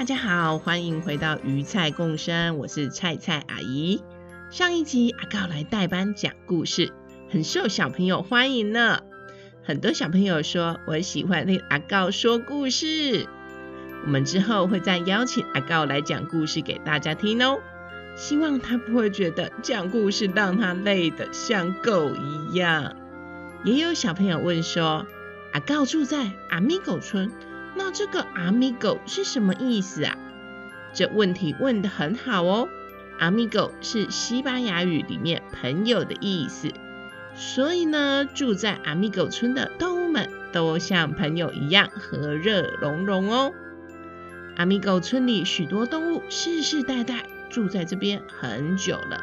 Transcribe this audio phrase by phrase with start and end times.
[0.00, 4.02] 大家好，欢迎回到鱼菜共生，我是菜菜阿姨。
[4.48, 6.90] 上一集阿告来代班讲故事，
[7.28, 9.00] 很受小朋友欢迎呢。
[9.62, 13.28] 很多小朋友说我喜欢听阿告说故事。
[14.06, 17.58] 我们之后会再邀请阿告来讲故事给大家听哦。
[18.16, 22.96] 希望他不会觉得讲故事让他累得像狗一样。
[23.64, 25.06] 也有小朋友问说，
[25.52, 27.30] 阿告住在阿米狗村。
[27.82, 30.14] 那这个 amigo 是什么意思啊？
[30.92, 32.68] 这问题问得很好哦。
[33.18, 36.68] amigo 是西班牙语里面朋友的意思，
[37.34, 43.54] 所以呢，住在 amigo 村的动物们都像朋友一样和乐融融哦。
[44.58, 49.22] amigo 村里许多动物世世代代住在这边很久了，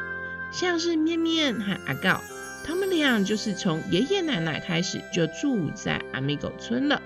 [0.50, 2.20] 像是面面和阿告，
[2.66, 7.00] 他们俩就是从爷爷奶奶开始就住在 amigo 村了。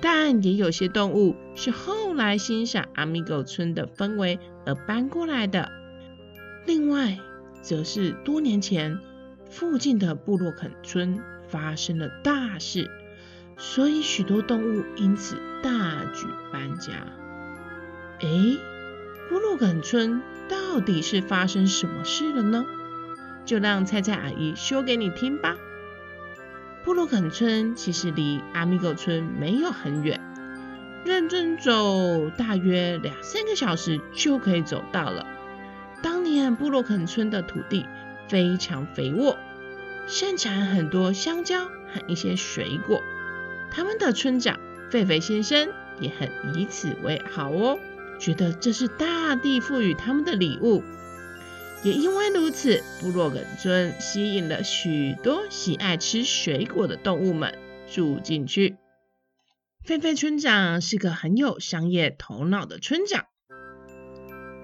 [0.00, 5.70] 但也有些动物是后来欣赏阿米狗村的氛围而搬过来的。
[6.66, 7.18] 另外，
[7.62, 8.98] 则是多年前
[9.50, 12.90] 附近的布洛肯村发生了大事，
[13.56, 16.92] 所以许多动物因此大举搬家。
[18.20, 18.58] 诶，
[19.28, 22.66] 布洛肯村到底是发生什么事了呢？
[23.44, 25.56] 就让菜菜阿姨说给你听吧。
[26.86, 30.20] 布洛肯村其实离阿米狗村没有很远，
[31.04, 35.26] 认真走大约两三个小时就可以走到了。
[36.00, 37.84] 当年布洛肯村的土地
[38.28, 39.36] 非常肥沃，
[40.06, 43.02] 盛产很多香蕉和一些水果。
[43.68, 47.80] 他们的村长狒狒先生也很以此为豪哦，
[48.20, 50.84] 觉得这是大地赋予他们的礼物。
[51.82, 57.56] 也因为如此，布洛肯村吸引了许多喜爱吃水果的动物们
[57.88, 58.76] 住进去。
[59.86, 63.26] 狒狒村长是个很有商业头脑的村长，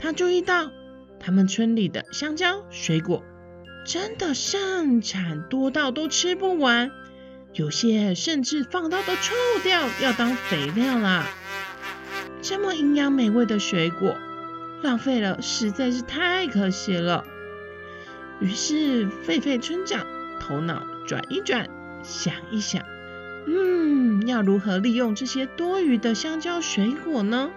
[0.01, 0.73] 他注意到
[1.21, 3.23] 他们村里的香蕉水果
[3.87, 6.91] 真的盛产多到都吃不完，
[7.55, 11.29] 有些甚至放到都臭掉，要当肥料啦。
[12.41, 14.17] 这么营养美味的水果。
[14.83, 17.25] 浪费了，实在是太可惜了。
[18.41, 20.05] 于是，狒狒村长
[20.41, 21.69] 头脑转一转，
[22.03, 22.83] 想一想，
[23.47, 27.51] 嗯，要如何利用这些多余的香蕉水果呢？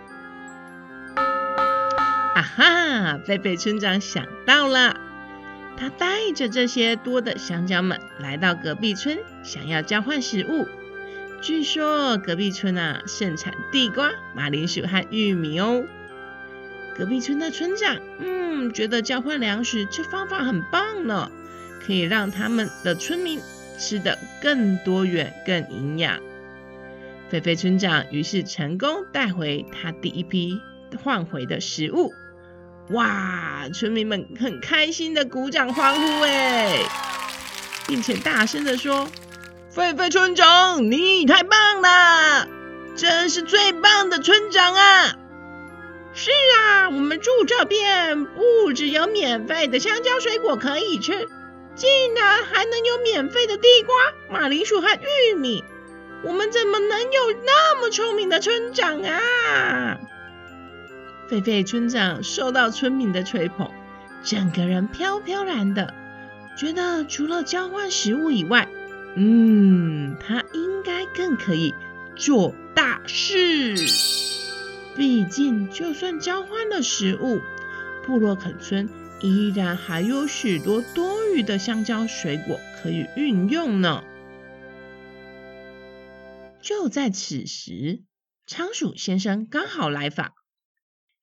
[2.35, 3.17] 啊哈！
[3.25, 4.99] 狒狒村长想到了，
[5.77, 10.67] 他带着这些多的香蕉们来到隔壁村，想要交换食物。
[11.41, 15.85] 据说隔壁村啊，盛产地瓜、马铃薯和玉米哦。
[16.97, 21.29] 隔壁村的村长，嗯，觉得交换粮食这方法很棒呢，
[21.85, 23.41] 可以让他们的村民
[23.77, 26.19] 吃得更多元、更营养。
[27.31, 30.61] 狒狒村长于是成功带回他第一批
[31.03, 32.13] 换回的食物。
[32.91, 36.79] 哇，村民们很开心的鼓掌欢呼哎，
[37.87, 39.09] 并且大声的说
[39.75, 42.47] ：“狒狒村长，你太棒了，
[42.95, 45.17] 真是最棒的村长啊！”
[46.17, 51.27] 是啊，我们住这边不只有免费的香蕉水果可以吃，
[51.75, 53.93] 竟然还能有免费的地瓜、
[54.29, 55.63] 马铃薯和玉米。
[56.23, 59.99] 我们怎么能有那么聪明的村长啊？
[61.29, 63.69] 狒狒村长受到村民的吹捧，
[64.23, 65.93] 整个人飘飘然的，
[66.57, 68.69] 觉得除了交换食物以外，
[69.15, 71.75] 嗯，他应该更可以
[72.15, 73.75] 做大事。
[74.95, 77.41] 毕竟，就算交换了食物，
[78.05, 78.89] 布洛肯村
[79.21, 84.03] 依然还有许多多余的香蕉水果可以运用呢。
[86.61, 88.03] 就在此时，
[88.47, 90.31] 仓鼠先生刚好来访。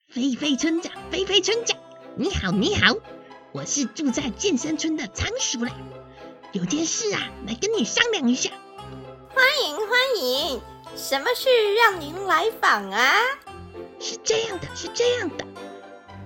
[0.07, 1.79] 菲菲村长，菲菲村长，
[2.17, 2.95] 你好，你好，
[3.53, 5.73] 我是住在健身村的仓鼠啦，
[6.53, 8.51] 有件事啊，来跟你商量一下。
[9.31, 9.89] 欢迎欢
[10.21, 10.61] 迎，
[10.95, 13.11] 什么事让您来访啊？
[14.03, 15.47] 是这样的，是这样的，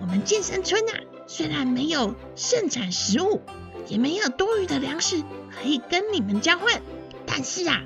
[0.00, 0.94] 我们健身村啊，
[1.26, 3.42] 虽然没有盛产食物，
[3.86, 5.22] 也没有多余的粮食
[5.54, 6.80] 可以跟你们交换，
[7.26, 7.82] 但是啊，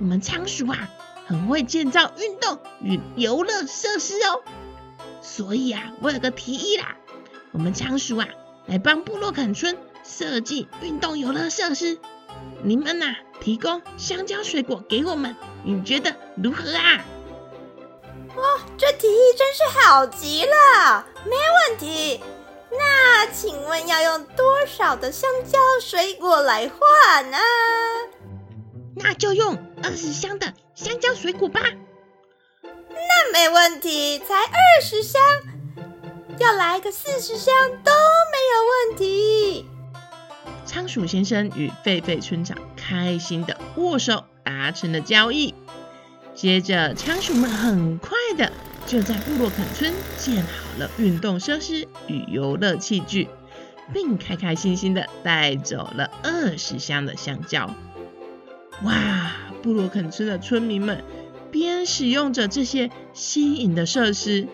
[0.00, 0.88] 我们仓鼠啊，
[1.26, 4.42] 很会建造运动与游乐设施哦，
[5.20, 6.96] 所以啊，我有个提议啦，
[7.52, 8.26] 我们仓鼠啊，
[8.64, 11.98] 来帮部落肯村设计运动游乐设施。
[12.62, 17.04] 你们呐、啊，提供香蕉水果给我们，你觉得如何啊？
[18.76, 21.30] 哇，这提议真是好极了，没
[21.70, 22.20] 问题。
[22.70, 27.38] 那请问要用多少的香蕉水果来换呢？
[28.94, 31.60] 那就用二十箱的香蕉水果吧。
[32.62, 35.22] 那没问题，才二十箱，
[36.38, 39.66] 要来个四十箱都没有问题。
[40.66, 45.54] 仓鼠先生与狒狒村长开心的握手，达成了交易。
[46.36, 48.52] 接着，仓鼠们很快的
[48.86, 53.28] 就在布洛肯村建好了运动设施与游乐器具，
[53.94, 57.74] 并开开心心的带走了二十箱的香蕉。
[58.84, 59.32] 哇！
[59.62, 61.02] 布洛肯村的村民们
[61.50, 64.46] 边使用着这些新颖的设施，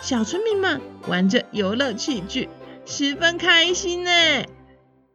[0.00, 2.48] 小村民们玩着游乐器具，
[2.86, 4.10] 十分开心呢。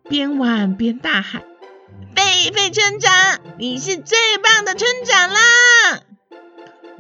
[0.08, 1.44] 边玩边大喊
[2.16, 6.04] ：“贝贝村长，你是最棒的村长啦！”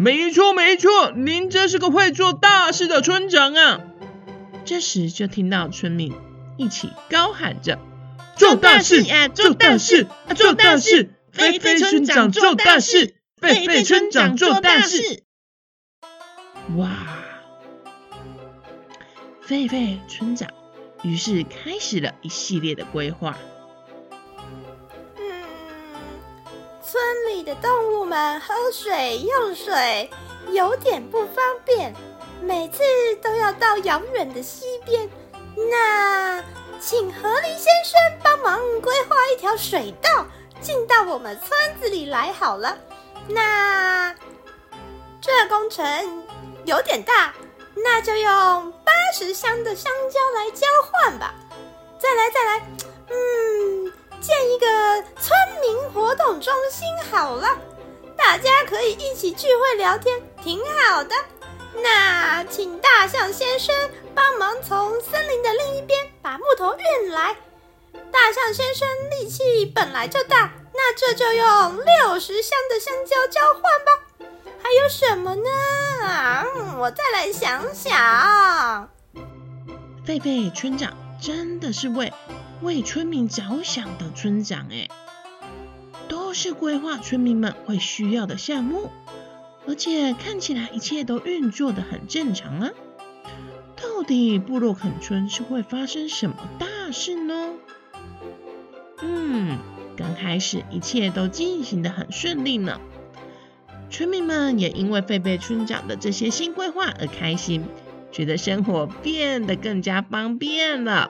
[0.02, 3.82] 没错没错，您真是个会做大事的村长啊！
[4.66, 6.12] 这时就听到村民
[6.58, 7.78] 一起高喊着
[8.36, 11.14] ：“做大事啊，做大事啊，做大事！
[11.32, 15.22] 狒狒村长做大事，狒狒村长做大事！”
[16.78, 16.90] 哇！
[19.48, 20.50] 狒狒村长
[21.04, 23.38] 于是开始了一系列的规划。
[27.56, 30.10] 动物们喝水用水
[30.52, 31.94] 有点不方便，
[32.42, 32.84] 每次
[33.22, 35.10] 都要到遥远的溪边。
[35.70, 36.42] 那
[36.80, 40.26] 请河狸先生帮忙规划一条水道
[40.62, 42.78] 进到我们村子里来好了。
[43.28, 44.16] 那
[45.20, 46.26] 这工程
[46.66, 47.34] 有点大，
[47.76, 51.34] 那就用八十箱的香蕉来交换吧。
[52.00, 52.66] 再来，再来，
[53.10, 53.51] 嗯。
[54.22, 54.66] 建一个
[55.20, 55.32] 村
[55.62, 57.58] 民活动中心好了，
[58.16, 61.16] 大家可以一起聚会聊天，挺好的。
[61.84, 63.76] 那请大象先生
[64.14, 67.36] 帮忙从森林的另一边把木头运来。
[68.12, 74.28] 大象先生力气本来就大，那这就用六十箱的香蕉交换吧。
[74.62, 75.50] 还有什么呢？
[76.06, 76.46] 啊，
[76.78, 78.90] 我再来想想。
[80.06, 82.14] 狒狒村长真的是为。
[82.62, 84.88] 为村民着想的村长，哎，
[86.08, 88.90] 都是规划村民们会需要的项目，
[89.68, 92.70] 而且看起来一切都运作得很正常啊。
[93.76, 97.54] 到底部落肯村是会发生什么大事呢？
[99.02, 99.58] 嗯，
[99.98, 102.80] 刚开始一切都进行得很顺利呢，
[103.90, 107.64] 村民们也因为狒狒村长的这些新规划而开心，
[108.12, 111.10] 觉得生活变得更加方便了。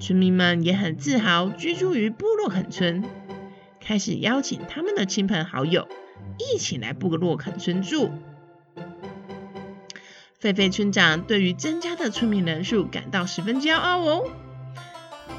[0.00, 3.04] 村民们也很自豪居住于布洛肯村，
[3.80, 5.88] 开始邀请他们的亲朋好友
[6.38, 8.10] 一起来布洛肯村住。
[10.40, 14.28] 狒狒村长对于增加的村民人数感到十分骄傲哦，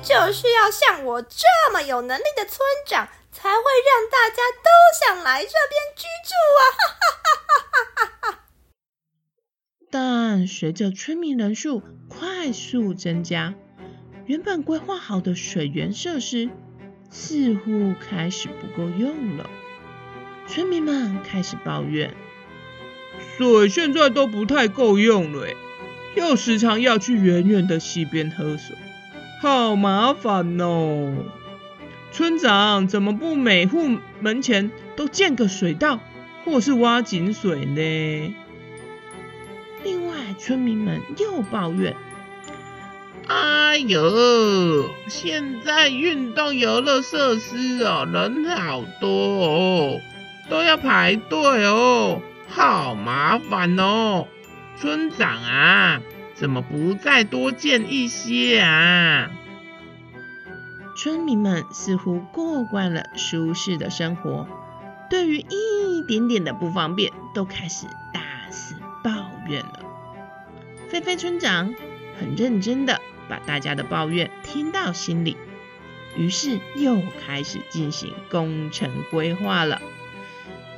[0.02, 4.70] 就是要像我这么有能力的村长，才会让大家都
[5.06, 6.62] 想来这边居住啊！
[6.80, 8.40] 哈哈哈哈哈哈。
[9.92, 13.56] 但随着村民人数快速增加，
[14.26, 16.50] 原本规划好的水源设施
[17.10, 19.50] 似乎开始不够用了，
[20.48, 22.14] 村民们开始抱怨：
[23.38, 25.48] 水现在都不太够用了，
[26.16, 28.78] 又时常要去远远的溪边喝水，
[29.42, 31.26] 好麻烦哦！
[32.14, 36.00] 村长怎么不每户门前都建个水道，
[36.46, 38.36] 或是挖井水呢？
[39.84, 41.94] 另外，村民们又抱怨。
[43.28, 50.02] 哎呦，现在运动游乐设施哦，人好多哦，
[50.50, 54.28] 都要排队哦，好麻烦哦。
[54.78, 56.02] 村长啊，
[56.36, 59.32] 怎么不再多建一些啊？
[60.98, 64.48] 村民们似乎过惯了舒适的生活，
[65.10, 69.12] 对于一点点的不方便，都开始大肆抱
[69.48, 69.80] 怨了。
[70.90, 71.74] 菲菲村长
[72.20, 73.00] 很认真的。
[73.28, 75.38] 把大家的抱怨听到心里，
[76.18, 79.82] 于是又开始进行工程规划了。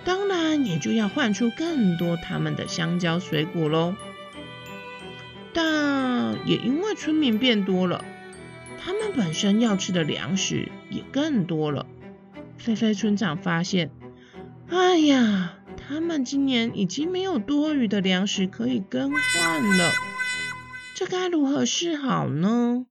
[0.04, 3.96] 当然，也就要换出更多他们的香蕉水果喽。
[5.54, 8.04] 但也因为村民变多了，
[8.78, 11.86] 他们本身要吃的粮食也更多了。
[12.58, 13.90] 菲菲村长发现，
[14.70, 15.54] 哎呀，
[15.88, 19.92] 他们今年已经没有多余的粮食可以更换了，
[20.96, 22.86] 这该如何是好呢？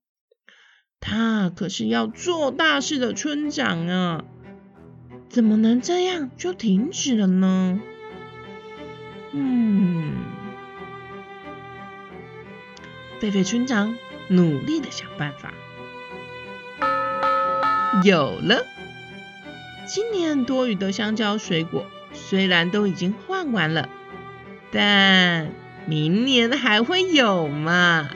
[1.01, 4.25] 他可是要做大事的村长啊，
[5.31, 7.81] 怎么能这样就停止了呢？
[9.33, 10.17] 嗯，
[13.23, 13.97] 狒狒村长
[14.29, 15.55] 努力的想办法，
[18.05, 18.67] 有了。
[19.87, 23.89] 今年多余的香蕉水果虽然都已经换完了，
[24.71, 25.51] 但
[25.87, 28.11] 明年还会有嘛？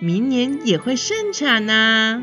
[0.00, 2.22] 明年也会盛产呐。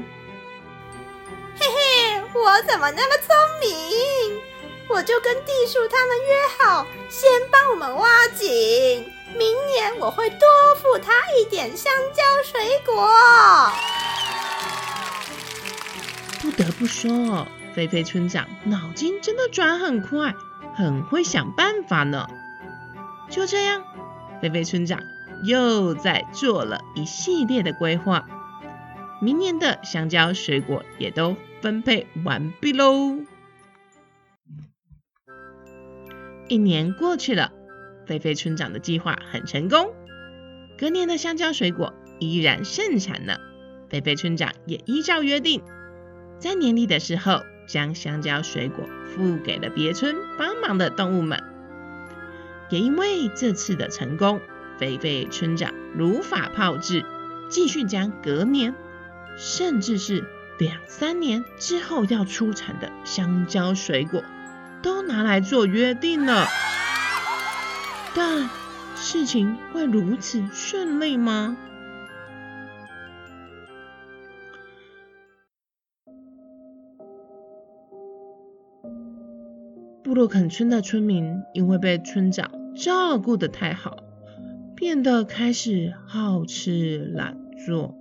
[1.59, 4.39] 嘿嘿，我怎么那么聪明？
[4.87, 9.05] 我就跟地鼠他们约好，先帮我们挖井，
[9.37, 10.39] 明年我会多
[10.75, 13.71] 付他一点香蕉水果。
[16.41, 20.35] 不得不说，菲菲村长脑筋真的转很快，
[20.75, 22.27] 很会想办法呢。
[23.29, 23.81] 就这样，
[24.41, 24.99] 菲菲村长
[25.43, 28.27] 又在做了一系列的规划，
[29.21, 33.19] 明年的香蕉水果也都分配完毕喽。
[36.47, 37.53] 一年过去了，
[38.07, 39.93] 菲菲村长的计划很成功。
[40.77, 43.39] 隔年的香蕉水果依然盛产了，
[43.89, 45.61] 菲菲村长也依照约定，
[46.39, 51.41] 在年底的时候将香蕉水果付给了别村帮忙的动物们。
[52.71, 54.41] 也因为这次的成功，
[54.79, 57.05] 肥肥村长如法炮制，
[57.49, 58.73] 继续将隔年，
[59.37, 60.23] 甚至是
[60.57, 64.23] 两三年之后要出产的香蕉水果。
[64.81, 66.47] 都拿来做约定了，
[68.15, 68.49] 但
[68.95, 71.55] 事情会如此顺利吗？
[80.03, 83.97] 布洛肯村的村民因为被村长照顾得太好，
[84.75, 87.95] 变得开始好吃懒做。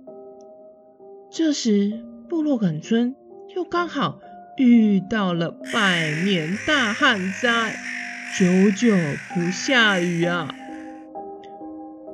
[1.29, 3.15] 这时，布洛肯村
[3.55, 4.19] 又刚好。
[4.57, 7.73] 遇到了百年大旱灾，
[8.37, 8.93] 久久
[9.33, 10.53] 不下雨啊！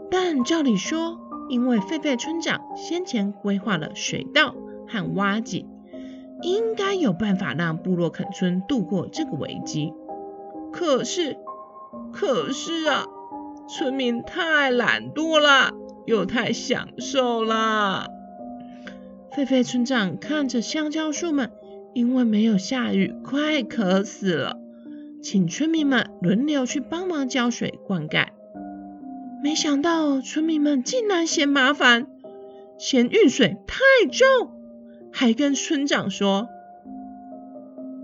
[0.10, 4.56] 但照理说，因为狒狒村长先前规划了水稻
[4.88, 5.68] 和挖井，
[6.44, 9.92] 应该有办法让布洛肯村度过这个危机。
[10.72, 11.38] 可是，
[12.12, 13.06] 可是啊，
[13.70, 15.72] 村民太懒惰了，
[16.06, 18.08] 又太享受了。
[19.32, 21.52] 狒狒村长看着香蕉树们。
[21.94, 24.58] 因为没有下雨，快渴死了，
[25.24, 28.28] 请村民们轮流去帮忙浇水灌溉。
[29.42, 32.06] 没想到村民们竟然嫌麻烦，
[32.78, 33.80] 嫌运水太
[34.12, 34.52] 重，
[35.12, 36.50] 还跟村长说：“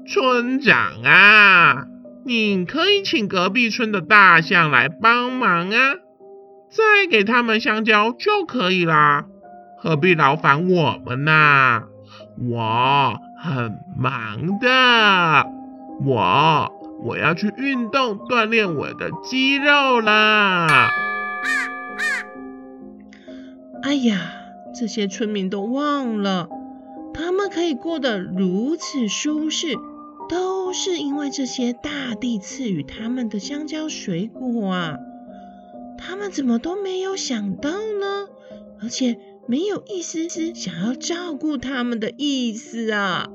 [0.07, 1.87] 村长啊，
[2.25, 5.95] 你可以请隔壁村的大象来帮忙啊，
[6.69, 9.25] 再给他们香蕉就可以啦，
[9.77, 11.83] 何必劳烦我们呢？
[12.49, 15.45] 我。”很忙的，
[16.05, 16.71] 我
[17.03, 20.87] 我要去运动锻炼我的肌肉啦。
[23.81, 24.15] 哎呀，
[24.73, 26.47] 这些村民都忘了，
[27.13, 29.75] 他们可以过得如此舒适，
[30.27, 34.97] 都是因为这些大地赐予他们的香蕉水果啊。
[35.97, 38.27] 他们怎么都没有想到呢？
[38.81, 39.19] 而且。
[39.45, 43.29] 没有一丝丝想要照顾他们的意思啊！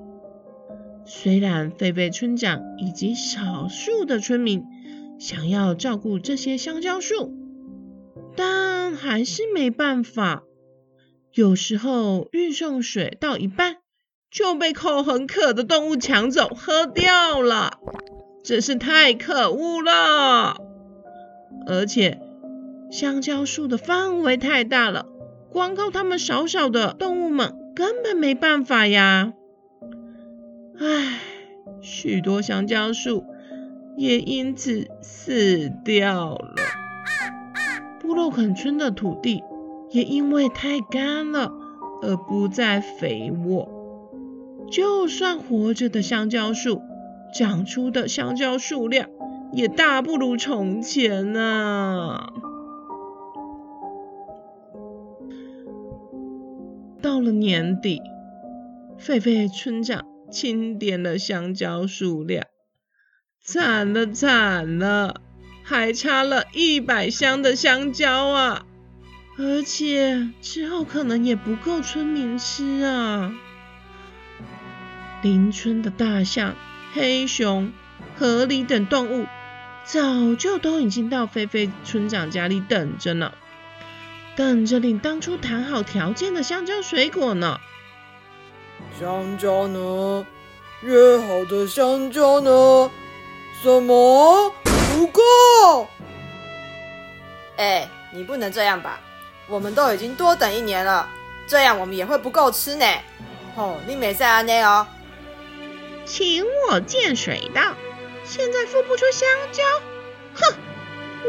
[1.05, 4.65] 虽然狒狒村长以及少数的村民
[5.19, 7.35] 想要照顾这些香蕉树，
[8.37, 10.45] 但还是没办法。
[11.35, 13.77] 有时候运送水到一半
[14.31, 17.79] 就被口很渴的动物抢走喝掉了，
[18.45, 20.57] 真是太可恶了！
[21.67, 22.21] 而且
[22.91, 25.07] 香蕉树的范围太大了。
[25.51, 29.33] 光靠他们少少的动物们根本没办法呀！
[30.79, 31.19] 唉，
[31.81, 33.25] 许多香蕉树
[33.97, 36.55] 也因此死掉了。
[37.99, 39.43] 布洛肯村的土地
[39.91, 41.51] 也因为太干了
[42.03, 43.78] 而不再肥沃，
[44.71, 46.83] 就算活着的香蕉树
[47.35, 49.09] 长出的香蕉数量
[49.53, 52.33] 也大不如从前啊！
[57.01, 58.03] 到了年底，
[59.01, 62.45] 狒狒村长清点了香蕉数量，
[63.43, 65.23] 惨了惨了，
[65.63, 68.67] 还差了一百箱的香蕉啊！
[69.39, 73.33] 而且之后可能也不够村民吃啊！
[75.23, 76.55] 邻村的大象、
[76.95, 77.73] 黑熊、
[78.17, 79.27] 河狸等动物
[79.85, 83.33] 早就都已经到菲菲村长家里等着呢，
[84.37, 87.59] 等着领当初谈好条件的香蕉水果呢。
[88.99, 90.27] 香蕉呢？
[90.83, 92.91] 约好的香蕉呢？
[93.63, 94.53] 什么？
[94.63, 95.89] 不够？
[97.57, 99.01] 哎，你不能这样吧？
[99.49, 101.09] 我们都已经多等一年了，
[101.49, 102.87] 这样我们也会不够吃呢。
[103.57, 104.87] 哦，你没在安内哦。
[106.09, 107.77] 请我建水稻。
[108.25, 109.63] 现在付不出香蕉，
[110.35, 110.55] 哼！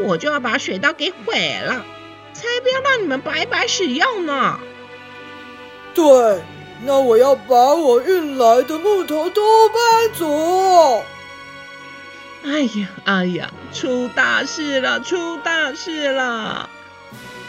[0.06, 1.84] 我就要把水稻给毁了，
[2.32, 4.58] 才不要让你们白白使用呢。
[5.94, 6.42] 对，
[6.84, 11.04] 那我要把我运来的木头都搬走。
[12.42, 16.68] 哎呀，哎呀，出大事了，出大事了！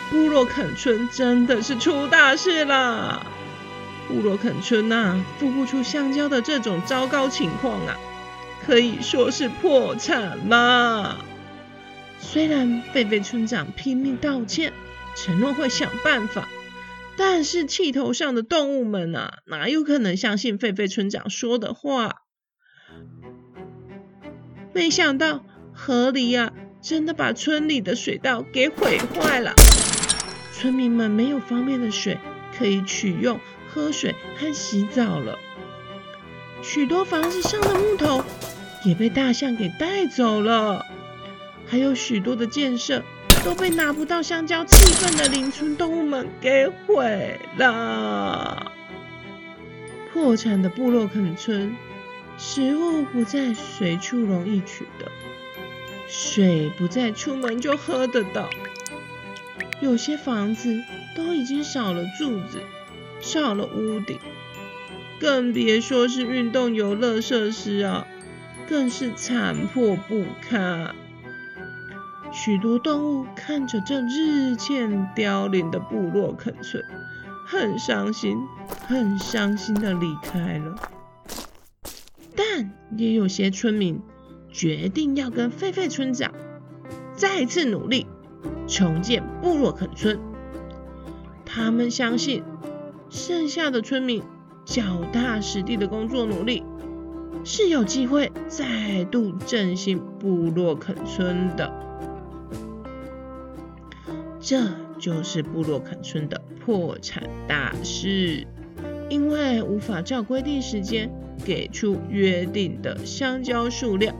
[0.09, 3.25] 布洛肯村真的是出大事了。
[4.07, 7.97] 布洛肯村呐、啊，付不出香蕉的这种糟糕情况啊！
[8.65, 11.17] 可以说是破产啦。
[12.19, 14.73] 虽然狒狒村长拼命道歉，
[15.15, 16.47] 承诺会想办法，
[17.17, 22.17] 但是气头上的动物们啊，哪有可能相信狒狒村长说的话？
[24.73, 25.43] 没想到
[25.73, 29.53] 河狸啊，真的把村里的水稻给毁坏了，
[30.53, 32.19] 村民们没有方便的水
[32.57, 33.39] 可以取用
[33.73, 35.37] 喝水和洗澡了。
[36.61, 38.23] 许多房子上的木头
[38.83, 40.85] 也被大象给带走了，
[41.67, 43.03] 还有许多的建设
[43.43, 48.71] 都被拿不到香蕉气氛的邻村动物们给毁了。
[50.13, 51.75] 破产的布洛肯村，
[52.37, 55.09] 食物不再随处容易取得，
[56.07, 58.49] 水不再出门就喝得到，
[59.79, 60.83] 有些房子
[61.15, 62.61] 都已经少了柱子，
[63.21, 64.19] 上了屋顶。
[65.19, 68.07] 更别说是运动游乐设施啊，
[68.67, 70.95] 更是残破不堪。
[72.31, 76.83] 许多动物看着这日渐凋零的部落肯村，
[77.45, 78.37] 很伤心，
[78.87, 80.75] 很伤心的离开了。
[82.35, 84.01] 但也有些村民
[84.49, 86.33] 决定要跟狒狒村长
[87.15, 88.07] 再次努力，
[88.67, 90.19] 重建部落肯村。
[91.45, 92.43] 他们相信
[93.11, 94.23] 剩下的村民。
[94.63, 96.63] 脚踏实地的工作努力，
[97.43, 101.73] 是有机会再度振兴部落肯村的。
[104.39, 104.61] 这
[104.99, 108.45] 就是部落肯村的破产大事，
[109.09, 111.11] 因为无法照规定时间
[111.43, 114.15] 给出约定的香蕉数量，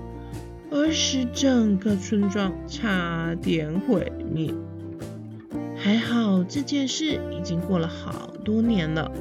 [0.72, 4.52] 而使整个村庄差点毁灭。
[5.78, 9.12] 还好这件事已经过了好多年了。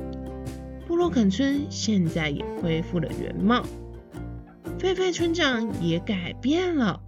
[0.86, 3.64] 布洛肯村现在也恢复了原貌，
[4.78, 7.00] 狒狒村长也改变了，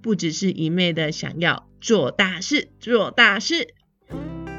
[0.00, 3.74] 不只是一味的想要做大事做大事，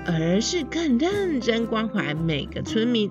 [0.06, 3.10] 而是更认真关怀每个村民，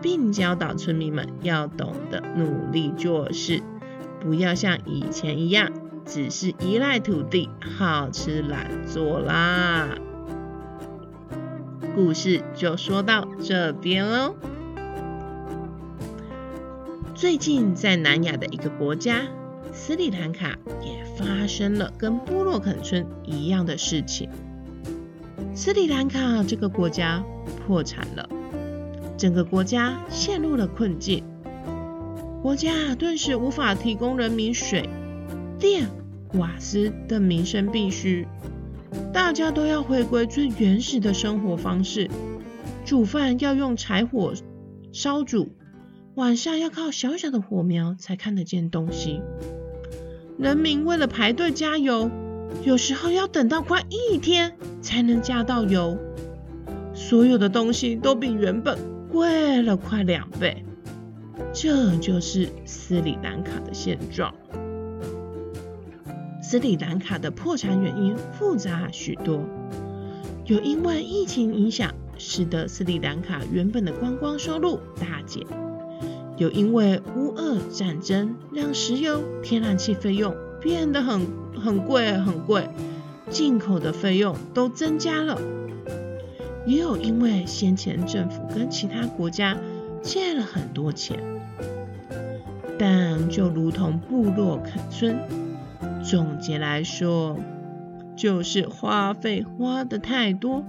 [0.00, 3.62] 并教导村民们要懂得努力做事，
[4.22, 5.70] 不要像以前一样
[6.06, 9.98] 只是依赖土地，好吃懒做啦。
[11.96, 14.36] 故事就说到这边喽。
[17.14, 19.22] 最近在南亚的一个国家
[19.72, 24.28] 斯里兰卡也发生了跟波洛肯村一样的事情。
[25.54, 27.24] 斯里兰卡这个国家
[27.66, 28.28] 破产了，
[29.16, 31.24] 整个国家陷入了困境，
[32.42, 34.86] 国家顿时无法提供人民水
[35.58, 35.88] 电、
[36.34, 38.28] 瓦斯等民生必需。
[39.12, 42.10] 大家都要回归最原始的生活方式，
[42.84, 44.32] 煮饭要用柴火
[44.92, 45.50] 烧煮，
[46.14, 49.20] 晚上要靠小小的火苗才看得见东西。
[50.38, 52.10] 人民为了排队加油，
[52.62, 55.98] 有时候要等到快一天才能加到油。
[56.94, 58.78] 所有的东西都比原本
[59.10, 60.64] 贵了快两倍，
[61.52, 64.34] 这就是斯里兰卡的现状。
[66.48, 69.40] 斯里兰卡的破产原因复杂许多，
[70.44, 75.42] 有因为疫情影响，使得斯里兰卡原本的观光收入大减；
[76.36, 81.26] 有因为乌俄战争让石油、天然气费用变得很
[81.60, 82.70] 很贵很贵，
[83.28, 85.36] 进口的费用都增加了；
[86.64, 89.58] 也有因为先前政府跟其他国家
[90.00, 91.18] 借了很多钱，
[92.78, 95.18] 但就如同布洛肯村。
[96.08, 97.36] 总结来说，
[98.16, 100.64] 就是花费花得太多，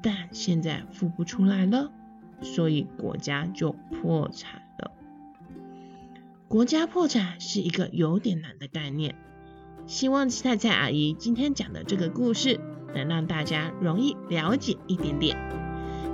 [0.00, 1.90] 但现在付不出来了，
[2.40, 4.90] 所以国家就破产了。
[6.48, 9.16] 国家破产是一个有点难的概念，
[9.86, 12.58] 希望菜菜阿姨今天讲的这个故事
[12.94, 15.36] 能让大家容易了解一点点，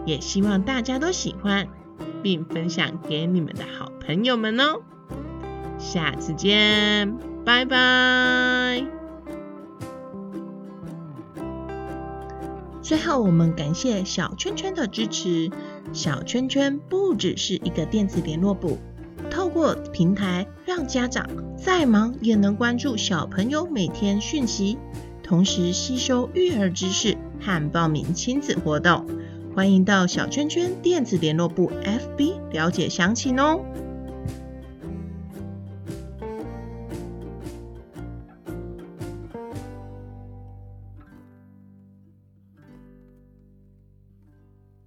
[0.06, 1.68] 也希望大家都喜欢，
[2.20, 4.82] 并分享给你们的好朋友们哦。
[5.78, 8.84] 下次见，拜拜。
[12.82, 15.48] 最后，我们感谢小圈圈的支持。
[15.92, 18.78] 小圈圈不只是一个电子联络簿，
[19.30, 21.24] 透过平台让家长
[21.56, 24.76] 再忙也能关注小朋友每天讯息，
[25.22, 29.06] 同时吸收育儿知识和报名亲子活动。
[29.54, 33.64] 欢迎到小圈圈电子联络簿 FB 了解详情哦。